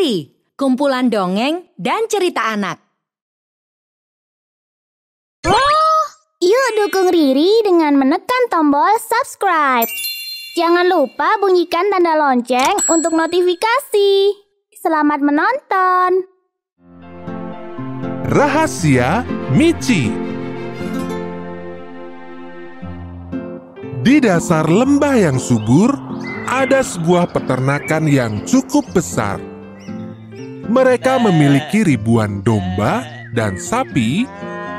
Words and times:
Riri, 0.00 0.32
kumpulan 0.56 1.12
dongeng 1.12 1.76
dan 1.76 2.08
cerita 2.08 2.56
anak. 2.56 2.80
Yuk 6.40 6.68
dukung 6.80 7.12
Riri 7.12 7.60
dengan 7.60 8.00
menekan 8.00 8.48
tombol 8.48 8.96
subscribe. 8.96 9.84
Jangan 10.56 10.88
lupa 10.88 11.36
bunyikan 11.36 11.92
tanda 11.92 12.16
lonceng 12.16 12.80
untuk 12.88 13.12
notifikasi. 13.12 14.40
Selamat 14.72 15.20
menonton. 15.20 16.24
Rahasia 18.24 19.20
Michi 19.52 20.08
Di 24.00 24.16
dasar 24.16 24.64
lembah 24.64 25.12
yang 25.12 25.36
subur, 25.36 25.92
ada 26.48 26.80
sebuah 26.80 27.36
peternakan 27.36 28.08
yang 28.08 28.40
cukup 28.48 28.88
besar. 28.96 29.49
Mereka 30.70 31.18
memiliki 31.18 31.82
ribuan 31.82 32.46
domba 32.46 33.02
dan 33.34 33.58
sapi, 33.58 34.22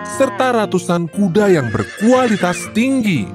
serta 0.07 0.63
ratusan 0.63 1.11
kuda 1.11 1.51
yang 1.51 1.67
berkualitas 1.67 2.71
tinggi. 2.71 3.27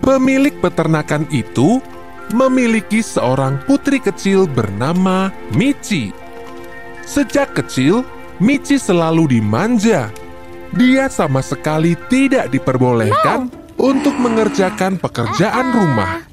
Pemilik 0.00 0.56
peternakan 0.64 1.28
itu 1.28 1.84
memiliki 2.32 3.04
seorang 3.04 3.60
putri 3.68 4.00
kecil 4.00 4.48
bernama 4.48 5.28
Michi. 5.52 6.08
Sejak 7.04 7.52
kecil, 7.52 8.00
Michi 8.40 8.80
selalu 8.80 9.36
dimanja. 9.36 10.08
Dia 10.72 11.12
sama 11.12 11.44
sekali 11.44 12.00
tidak 12.08 12.48
diperbolehkan 12.48 13.52
untuk 13.76 14.16
mengerjakan 14.16 14.96
pekerjaan 14.96 15.68
rumah. 15.68 16.29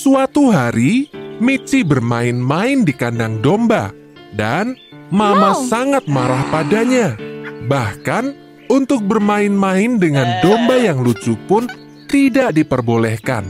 Suatu 0.00 0.48
hari, 0.48 1.12
Michi 1.44 1.84
bermain-main 1.84 2.88
di 2.88 2.96
kandang 2.96 3.44
domba, 3.44 3.92
dan 4.32 4.72
Mama 5.12 5.52
sangat 5.68 6.08
marah 6.08 6.40
padanya. 6.48 7.20
Bahkan, 7.68 8.32
untuk 8.72 9.04
bermain-main 9.04 10.00
dengan 10.00 10.40
domba 10.40 10.80
yang 10.80 11.04
lucu 11.04 11.36
pun 11.44 11.68
tidak 12.08 12.56
diperbolehkan. 12.56 13.44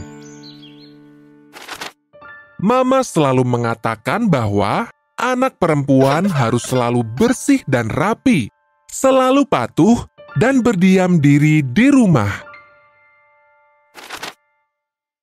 Mama 2.59 2.99
selalu 2.99 3.47
mengatakan 3.47 4.27
bahwa 4.27 4.91
anak 5.15 5.55
perempuan 5.55 6.27
harus 6.27 6.67
selalu 6.67 7.07
bersih 7.15 7.63
dan 7.63 7.87
rapi, 7.87 8.51
selalu 8.91 9.47
patuh, 9.47 10.03
dan 10.35 10.59
berdiam 10.59 11.15
diri 11.15 11.63
di 11.63 11.87
rumah. 11.87 12.50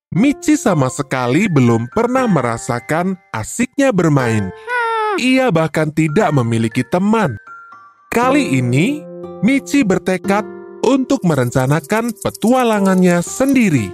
Michi 0.09 0.57
sama 0.57 0.89
sekali 0.89 1.45
belum 1.45 1.85
pernah 1.93 2.25
merasakan 2.25 3.13
asiknya 3.29 3.93
bermain. 3.93 4.49
Ia 5.21 5.53
bahkan 5.53 5.93
tidak 5.93 6.33
memiliki 6.33 6.81
teman. 6.81 7.37
Kali 8.09 8.57
ini, 8.57 9.05
Michi 9.45 9.85
bertekad 9.85 10.41
untuk 10.81 11.21
merencanakan 11.21 12.09
petualangannya 12.25 13.21
sendiri. 13.21 13.93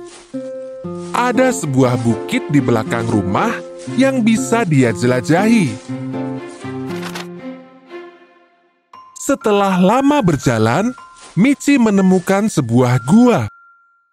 Ada 1.12 1.52
sebuah 1.52 2.00
bukit 2.00 2.48
di 2.48 2.64
belakang 2.64 3.12
rumah 3.12 3.52
yang 4.00 4.24
bisa 4.24 4.64
dia 4.64 4.96
jelajahi. 4.96 5.76
Setelah 9.20 9.84
lama 9.84 10.24
berjalan, 10.24 10.96
Michi 11.36 11.76
menemukan 11.76 12.48
sebuah 12.48 13.04
gua. 13.04 13.52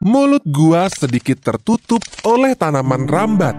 Mulut 0.03 0.43
gua 0.51 0.91
sedikit 0.91 1.39
tertutup 1.39 2.03
oleh 2.27 2.59
tanaman 2.59 3.07
rambat. 3.07 3.55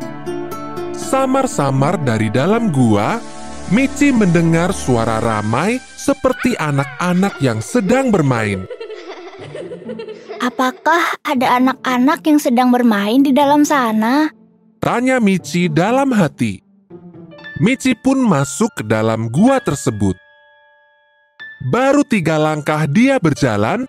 Samar-samar 0.91 1.95
dari 2.03 2.27
dalam 2.27 2.67
gua, 2.67 3.15
Michi 3.71 4.11
mendengar 4.11 4.75
suara 4.75 5.23
ramai 5.23 5.79
seperti 5.95 6.51
anak-anak 6.59 7.39
yang 7.39 7.63
sedang 7.63 8.11
bermain. 8.11 8.67
Apakah 10.43 11.15
ada 11.23 11.63
anak-anak 11.63 12.19
yang 12.27 12.39
sedang 12.43 12.75
bermain 12.75 13.23
di 13.23 13.31
dalam 13.31 13.63
sana? 13.63 14.27
Tanya 14.83 15.23
Michi 15.23 15.71
dalam 15.71 16.11
hati. 16.11 16.59
Michi 17.63 17.95
pun 17.95 18.19
masuk 18.19 18.67
ke 18.75 18.83
dalam 18.83 19.31
gua 19.31 19.63
tersebut. 19.63 20.19
Baru 21.71 22.03
tiga 22.03 22.35
langkah 22.35 22.83
dia 22.91 23.15
berjalan, 23.15 23.87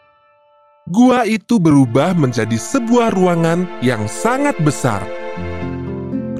gua 0.84 1.24
itu 1.24 1.56
berubah 1.56 2.12
menjadi 2.12 2.60
sebuah 2.60 3.16
ruangan 3.16 3.64
yang 3.80 4.04
sangat 4.04 4.52
besar. 4.60 5.00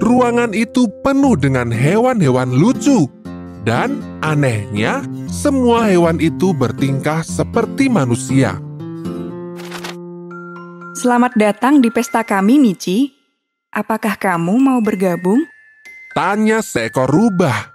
Ruangan 0.04 0.52
itu 0.52 0.84
penuh 1.00 1.32
dengan 1.32 1.72
hewan-hewan 1.72 2.52
lucu, 2.52 3.08
dan 3.64 4.04
anehnya, 4.20 5.00
semua 5.32 5.88
hewan 5.88 6.20
itu 6.20 6.52
bertingkah 6.52 7.24
seperti 7.24 7.88
manusia. 7.88 8.60
Selamat 10.92 11.32
datang 11.40 11.80
di 11.80 11.88
pesta 11.88 12.20
kami, 12.20 12.60
Michi. 12.60 13.16
Apakah 13.72 14.20
kamu 14.20 14.60
mau 14.60 14.78
bergabung? 14.84 15.40
Tanya 16.12 16.60
seekor 16.60 17.08
rubah. 17.08 17.72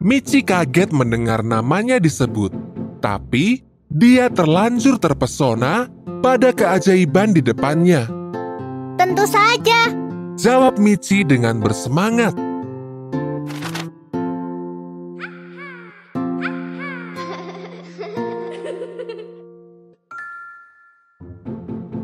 Michi 0.00 0.40
kaget 0.40 0.90
mendengar 0.90 1.44
namanya 1.44 2.00
disebut, 2.00 2.50
tapi 2.98 3.67
dia 3.88 4.28
terlanjur 4.28 5.00
terpesona 5.00 5.88
pada 6.20 6.52
keajaiban 6.52 7.32
di 7.32 7.40
depannya. 7.40 8.04
Tentu 9.00 9.24
saja. 9.24 9.88
Jawab 10.38 10.76
Michi 10.76 11.24
dengan 11.24 11.58
bersemangat. 11.58 12.36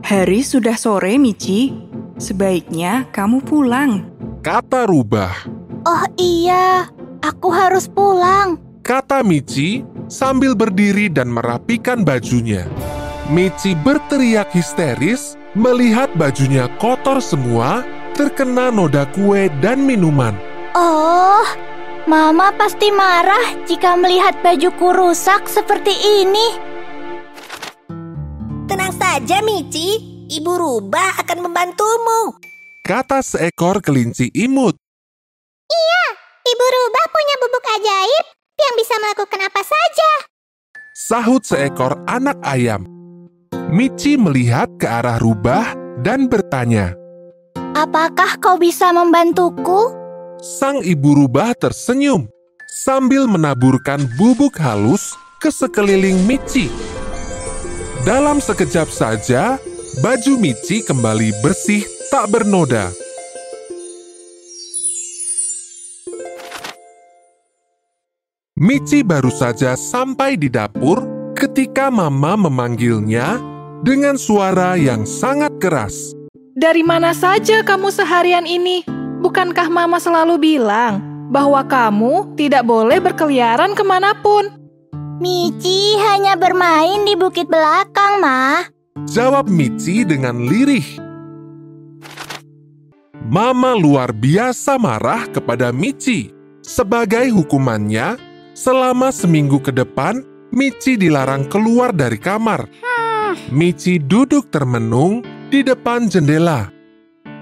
Hari 0.05 0.41
sudah 0.41 0.77
sore, 0.81 1.21
Michi. 1.21 1.75
Sebaiknya 2.17 3.11
kamu 3.11 3.43
pulang. 3.43 4.09
Kata 4.41 4.87
rubah. 4.87 5.34
Oh 5.84 6.05
iya, 6.17 6.87
aku 7.21 7.50
harus 7.50 7.91
pulang. 7.91 8.56
Kata 8.87 9.27
Michi 9.27 9.94
sambil 10.09 10.53
berdiri 10.53 11.09
dan 11.11 11.33
merapikan 11.33 12.05
bajunya. 12.05 12.69
Michi 13.33 13.73
berteriak 13.73 14.53
histeris 14.53 15.41
melihat 15.57 16.13
bajunya 16.19 16.69
kotor 16.77 17.25
semua, 17.25 17.81
terkena 18.13 18.69
noda 18.69 19.09
kue 19.17 19.49
dan 19.65 19.83
minuman. 19.89 20.37
Oh, 20.77 21.47
Mama 22.05 22.53
pasti 22.61 22.93
marah 22.93 23.65
jika 23.65 23.97
melihat 23.97 24.37
bajuku 24.45 24.93
rusak 24.93 25.49
seperti 25.49 25.95
ini. 26.21 26.49
Tenang 28.69 28.93
saja, 28.93 29.41
Michi. 29.41 30.13
Ibu 30.25 30.53
Rubah 30.57 31.21
akan 31.21 31.49
membantumu. 31.49 32.37
Kata 32.85 33.21
seekor 33.25 33.81
kelinci 33.81 34.29
imut. 34.37 34.77
Ibu 36.45 36.67
Rubah 36.69 37.05
punya 37.09 37.35
bubuk 37.41 37.65
ajaib 37.73 38.25
yang 38.59 38.75
bisa 38.79 38.95
melakukan 39.03 39.41
apa 39.43 39.63
saja. 39.63 40.11
Sahut 40.95 41.43
seekor 41.43 41.99
anak 42.07 42.39
ayam. 42.47 42.87
Michi 43.75 44.15
melihat 44.15 44.71
ke 44.79 44.87
arah 44.87 45.19
rubah 45.19 45.75
dan 46.03 46.31
bertanya. 46.31 46.95
Apakah 47.75 48.39
kau 48.39 48.55
bisa 48.55 48.95
membantuku? 48.95 49.91
Sang 50.39 50.79
ibu 50.87 51.25
rubah 51.25 51.57
tersenyum 51.59 52.31
sambil 52.71 53.27
menaburkan 53.27 54.07
bubuk 54.15 54.55
halus 54.63 55.19
ke 55.43 55.51
sekeliling 55.51 56.23
Michi. 56.23 56.71
Dalam 58.07 58.39
sekejap 58.39 58.93
saja, 58.93 59.59
baju 59.99 60.33
Michi 60.39 60.85
kembali 60.85 61.35
bersih 61.43 61.83
tak 62.13 62.31
bernoda. 62.31 63.04
Michi 68.55 69.03
baru 69.03 69.35
saja 69.35 69.75
sampai 69.75 70.39
di 70.39 70.47
dapur 70.47 71.03
ketika 71.35 71.91
Mama 71.91 72.39
memanggilnya 72.39 73.43
dengan 73.83 74.15
suara 74.15 74.79
yang 74.79 75.03
sangat 75.03 75.59
keras. 75.59 76.15
Dari 76.55 76.87
mana 76.87 77.11
saja 77.11 77.67
kamu 77.67 77.91
seharian 77.91 78.47
ini? 78.47 78.87
Bukankah 79.27 79.67
Mama 79.67 79.99
selalu 79.99 80.39
bilang 80.39 81.03
bahwa 81.35 81.67
kamu 81.67 82.39
tidak 82.39 82.62
boleh 82.62 83.03
berkeliaran 83.03 83.75
ke 83.75 83.83
mana 83.83 84.15
pun? 84.23 84.47
Michi 85.19 85.99
hanya 86.07 86.39
bermain 86.39 87.03
di 87.03 87.19
bukit 87.19 87.50
belakang, 87.50 88.23
Ma. 88.23 88.71
Jawab 89.11 89.50
Michi 89.50 90.07
dengan 90.07 90.47
lirih. 90.47 91.03
Mama 93.27 93.75
luar 93.75 94.15
biasa 94.15 94.79
marah 94.79 95.27
kepada 95.27 95.75
Michi. 95.75 96.31
Sebagai 96.62 97.35
hukumannya, 97.35 98.34
selama 98.55 99.11
seminggu 99.11 99.61
ke 99.61 99.75
depan, 99.75 100.23
Michi 100.55 100.95
dilarang 100.95 101.51
keluar 101.51 101.91
dari 101.91 102.17
kamar. 102.17 102.71
Michi 103.51 103.99
duduk 103.99 104.55
termenung 104.55 105.27
di 105.51 105.67
depan 105.67 106.06
jendela. 106.06 106.71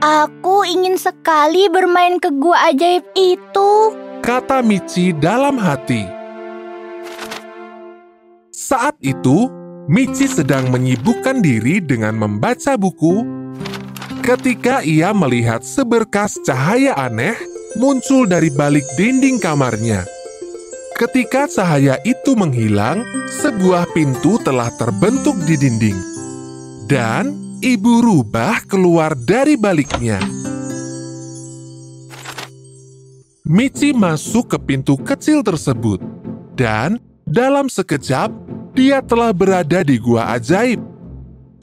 Aku 0.00 0.64
ingin 0.64 0.96
sekali 0.96 1.68
bermain 1.68 2.16
ke 2.16 2.32
gua 2.32 2.72
ajaib 2.72 3.04
itu. 3.14 3.70
Kata 4.24 4.64
Michi 4.64 5.12
dalam 5.12 5.60
hati. 5.60 6.08
Saat 8.50 8.96
itu, 9.04 9.52
Michi 9.86 10.24
sedang 10.24 10.72
menyibukkan 10.72 11.44
diri 11.44 11.84
dengan 11.84 12.16
membaca 12.16 12.80
buku 12.80 13.22
ketika 14.24 14.80
ia 14.80 15.12
melihat 15.12 15.60
seberkas 15.60 16.40
cahaya 16.46 16.96
aneh 16.96 17.36
muncul 17.76 18.24
dari 18.24 18.48
balik 18.48 18.86
dinding 18.96 19.42
kamarnya. 19.42 20.21
Ketika 21.02 21.50
cahaya 21.50 21.98
itu 22.06 22.38
menghilang, 22.38 23.02
sebuah 23.42 23.90
pintu 23.90 24.38
telah 24.38 24.70
terbentuk 24.78 25.34
di 25.42 25.58
dinding. 25.58 25.98
Dan 26.86 27.58
ibu 27.58 28.06
rubah 28.06 28.62
keluar 28.70 29.18
dari 29.18 29.58
baliknya. 29.58 30.22
Michi 33.42 33.90
masuk 33.90 34.54
ke 34.54 34.58
pintu 34.62 34.94
kecil 34.94 35.42
tersebut. 35.42 35.98
Dan 36.54 37.02
dalam 37.26 37.66
sekejap, 37.66 38.30
dia 38.70 39.02
telah 39.02 39.34
berada 39.34 39.82
di 39.82 39.98
gua 39.98 40.38
ajaib. 40.38 40.78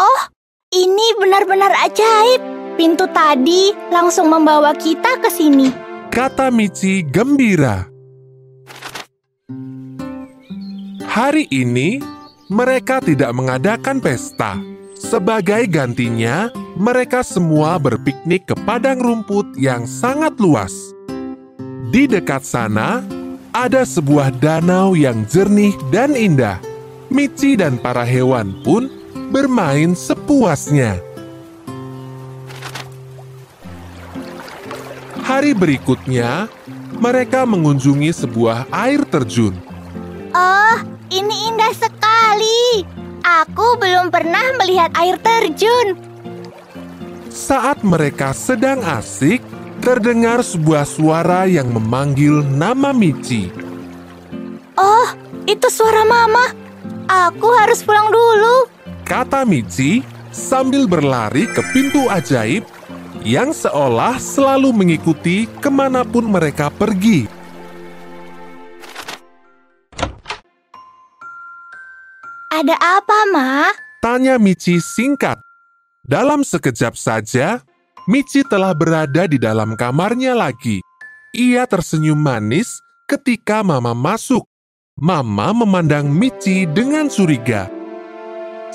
Oh, 0.04 0.22
ini 0.76 1.16
benar-benar 1.16 1.88
ajaib. 1.88 2.44
Pintu 2.76 3.08
tadi 3.16 3.72
langsung 3.88 4.28
membawa 4.28 4.76
kita 4.76 5.16
ke 5.24 5.32
sini. 5.32 5.72
Kata 6.12 6.52
Michi 6.52 7.08
gembira. 7.08 7.99
Hari 11.10 11.50
ini, 11.50 11.98
mereka 12.54 13.02
tidak 13.02 13.34
mengadakan 13.34 13.98
pesta. 13.98 14.62
Sebagai 14.94 15.66
gantinya, 15.66 16.54
mereka 16.78 17.26
semua 17.26 17.82
berpiknik 17.82 18.46
ke 18.46 18.54
padang 18.62 19.02
rumput 19.02 19.58
yang 19.58 19.90
sangat 19.90 20.38
luas. 20.38 20.94
Di 21.90 22.06
dekat 22.06 22.46
sana, 22.46 23.02
ada 23.50 23.90
sebuah 23.90 24.38
danau 24.38 24.94
yang 24.94 25.26
jernih 25.26 25.74
dan 25.90 26.14
indah. 26.14 26.62
Michi 27.10 27.58
dan 27.58 27.82
para 27.82 28.06
hewan 28.06 28.62
pun 28.62 28.86
bermain 29.34 29.98
sepuasnya. 29.98 31.02
Hari 35.26 35.58
berikutnya, 35.58 36.46
mereka 37.02 37.50
mengunjungi 37.50 38.14
sebuah 38.14 38.70
air 38.70 39.02
terjun. 39.10 39.58
Oh, 40.38 40.99
ini 41.10 41.50
indah 41.50 41.74
sekali. 41.74 42.86
Aku 43.26 43.78
belum 43.78 44.10
pernah 44.14 44.56
melihat 44.62 44.94
air 44.98 45.18
terjun. 45.20 45.98
Saat 47.30 47.86
mereka 47.86 48.34
sedang 48.34 48.82
asik, 48.82 49.42
terdengar 49.82 50.42
sebuah 50.42 50.86
suara 50.86 51.46
yang 51.46 51.70
memanggil 51.70 52.42
nama 52.46 52.90
Michi. 52.90 53.50
Oh, 54.80 55.08
itu 55.46 55.68
suara 55.70 56.06
mama. 56.08 56.56
Aku 57.10 57.50
harus 57.58 57.82
pulang 57.82 58.10
dulu. 58.10 58.70
Kata 59.06 59.44
Michi 59.44 60.06
sambil 60.30 60.86
berlari 60.86 61.50
ke 61.50 61.62
pintu 61.74 62.06
ajaib 62.06 62.62
yang 63.26 63.52
seolah 63.52 64.22
selalu 64.22 64.72
mengikuti 64.72 65.50
ke 65.60 65.68
mana 65.68 66.06
pun 66.06 66.30
mereka 66.30 66.70
pergi. 66.70 67.39
Ada 72.60 72.76
apa, 72.76 73.20
Ma? 73.32 73.72
Tanya 74.04 74.36
Michi 74.36 74.84
singkat. 74.84 75.40
Dalam 76.04 76.44
sekejap 76.44 76.92
saja, 76.92 77.64
Michi 78.04 78.44
telah 78.44 78.76
berada 78.76 79.32
di 79.32 79.40
dalam 79.40 79.80
kamarnya 79.80 80.36
lagi. 80.36 80.84
Ia 81.32 81.64
tersenyum 81.64 82.20
manis 82.20 82.84
ketika 83.08 83.64
Mama 83.64 83.96
masuk. 83.96 84.44
Mama 85.00 85.56
memandang 85.56 86.12
Michi 86.12 86.68
dengan 86.68 87.08
curiga. 87.08 87.72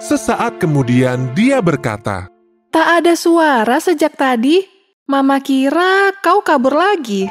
Sesaat 0.01 0.65
kemudian 0.65 1.37
dia 1.37 1.61
berkata, 1.61 2.33
Tak 2.73 3.05
ada 3.05 3.13
suara 3.13 3.85
sejak 3.85 4.17
tadi. 4.17 4.65
Mama 5.05 5.45
kira 5.45 6.09
kau 6.25 6.41
kabur 6.41 6.73
lagi. 6.73 7.29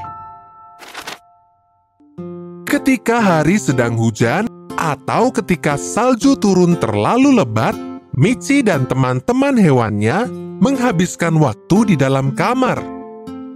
Ketika 2.69 3.17
hari 3.17 3.57
sedang 3.57 3.97
hujan 3.97 4.52
atau 4.83 5.31
ketika 5.31 5.79
salju 5.79 6.35
turun 6.35 6.75
terlalu 6.75 7.39
lebat, 7.39 7.71
Michi 8.19 8.59
dan 8.59 8.83
teman-teman 8.83 9.55
hewannya 9.55 10.27
menghabiskan 10.59 11.39
waktu 11.39 11.93
di 11.93 11.95
dalam 11.95 12.35
kamar. 12.35 12.83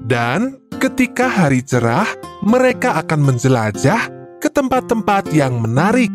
Dan 0.08 0.56
ketika 0.80 1.28
hari 1.28 1.60
cerah, 1.62 2.08
mereka 2.40 2.96
akan 3.04 3.28
menjelajah 3.28 4.08
ke 4.40 4.48
tempat-tempat 4.48 5.36
yang 5.36 5.60
menarik. 5.60 6.10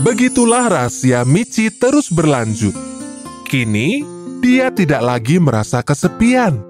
Begitulah 0.00 0.70
rahasia 0.70 1.26
Michi 1.26 1.66
terus 1.74 2.14
berlanjut. 2.14 2.72
Kini, 3.50 4.06
dia 4.38 4.70
tidak 4.70 5.02
lagi 5.02 5.42
merasa 5.42 5.82
kesepian. 5.82 6.62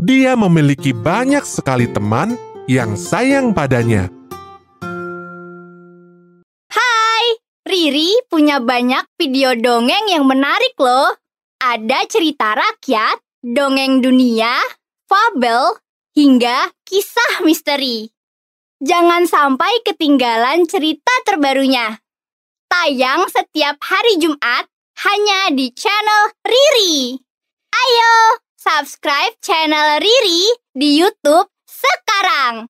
Dia 0.00 0.32
memiliki 0.32 0.96
banyak 0.96 1.44
sekali 1.44 1.84
teman 1.92 2.40
yang 2.64 2.96
sayang 2.96 3.52
padanya. 3.52 4.19
Riri 7.80 8.12
punya 8.28 8.60
banyak 8.60 9.08
video 9.16 9.56
dongeng 9.56 10.12
yang 10.12 10.28
menarik 10.28 10.76
loh. 10.76 11.16
Ada 11.64 12.04
cerita 12.12 12.52
rakyat, 12.52 13.16
dongeng 13.40 14.04
dunia, 14.04 14.52
fabel, 15.08 15.80
hingga 16.12 16.76
kisah 16.84 17.40
misteri. 17.40 18.12
Jangan 18.84 19.24
sampai 19.24 19.80
ketinggalan 19.80 20.68
cerita 20.68 21.08
terbarunya. 21.24 21.96
Tayang 22.68 23.32
setiap 23.32 23.80
hari 23.80 24.20
Jumat 24.20 24.68
hanya 25.00 25.48
di 25.56 25.72
channel 25.72 26.36
Riri. 26.44 27.16
Ayo, 27.72 28.44
subscribe 28.60 29.40
channel 29.40 30.04
Riri 30.04 30.52
di 30.76 31.00
YouTube 31.00 31.48
sekarang. 31.64 32.68